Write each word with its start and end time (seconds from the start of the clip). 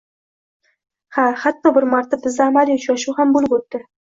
Ha, 1.17 1.25
hatto 1.41 1.73
bir 1.75 1.87
marta 1.93 2.19
bizda 2.25 2.43
amaliy 2.53 2.79
uchrashuv 2.81 3.23
ham 3.23 3.37
boʻlib 3.39 3.57
oʻtdi. 3.61 3.85